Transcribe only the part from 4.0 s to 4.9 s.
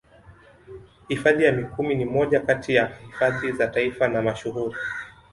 na mashuhuri